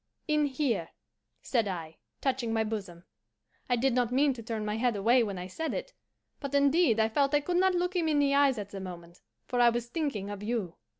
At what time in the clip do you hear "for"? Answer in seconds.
9.45-9.59